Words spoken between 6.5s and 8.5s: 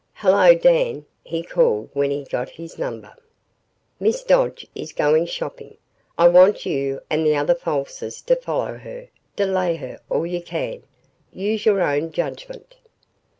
you and the other Falsers to